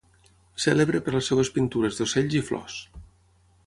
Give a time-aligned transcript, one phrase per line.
[0.63, 2.83] Cèlebre per les seves pintures d'ocells i flors.